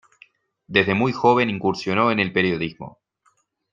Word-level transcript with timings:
Desde 0.65 0.95
muy 0.95 1.11
joven 1.11 1.51
incursionó 1.51 2.09
en 2.11 2.19
el 2.19 2.33
periodismo. 2.33 2.97